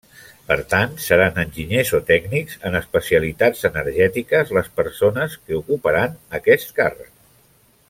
Per 0.45 0.55
tant, 0.69 0.93
seran 1.07 1.35
enginyers 1.43 1.91
o 1.97 1.99
tècnics 2.07 2.57
en 2.69 2.79
especialitats 2.79 3.63
energètiques 3.71 4.55
les 4.59 4.73
persones 4.81 5.37
que 5.43 5.61
ocuparan 5.61 6.17
aquest 6.41 6.75
càrrec. 6.83 7.15